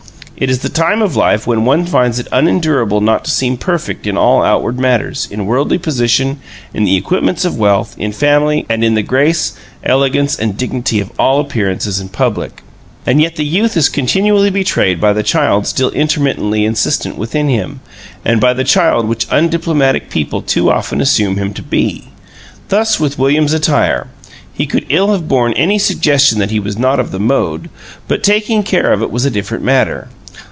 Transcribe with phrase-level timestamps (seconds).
[0.41, 4.07] It is the time of life when one finds it unendurable not to seem perfect
[4.07, 6.39] in all outward matters: in worldly position,
[6.73, 9.53] in the equipments of wealth, in family, and in the grace,
[9.83, 12.63] elegance, and dignity of all appearances in public.
[13.05, 17.81] And yet the youth is continually betrayed by the child still intermittently insistent within him,
[18.25, 22.07] and by the child which undiplomatic people too often assume him to be.
[22.69, 24.07] Thus with William's attire:
[24.51, 27.69] he could ill have borne any suggestion that it was not of the mode,
[28.07, 30.07] but taking care of it was a different matter.